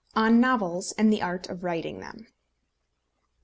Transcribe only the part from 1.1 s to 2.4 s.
THE ART OF WRITING THEM.